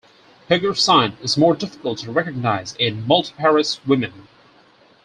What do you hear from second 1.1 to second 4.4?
is more difficult to recognize in multiparous women.